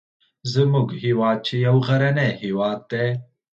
زموږ 0.53 0.87
هیواد 1.03 1.37
چې 1.47 1.55
یو 1.65 1.75
غرنی 1.87 2.29
هیواد 2.43 2.79
دی 2.91 3.07